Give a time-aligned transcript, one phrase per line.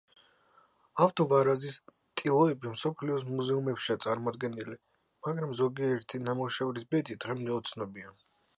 [1.03, 1.75] ავთო ვარაზის
[2.21, 4.81] ტილოები მსოფლიოს მუზეუმებშია წარმოდგენილი,
[5.29, 8.15] მაგრამ ზოგიერთი ნამუშევრის ბედი დღემდე უცნობია.